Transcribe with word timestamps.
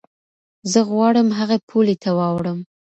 زه 0.71 0.79
غواړم 0.89 1.27
هغې 1.39 1.57
پولې 1.69 1.95
ته 2.03 2.09
واوړم. 2.17 2.59